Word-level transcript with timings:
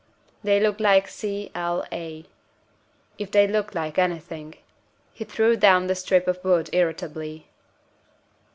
They 0.43 0.59
looked 0.59 0.79
like 0.81 1.07
C 1.07 1.51
L 1.53 1.85
A 1.91 2.25
if 3.19 3.29
they 3.29 3.47
looked 3.47 3.75
like 3.75 3.99
anything. 3.99 4.55
He 5.13 5.23
threw 5.25 5.55
down 5.55 5.85
the 5.85 5.93
strip 5.93 6.27
of 6.27 6.43
wood 6.43 6.71
irritably. 6.73 7.45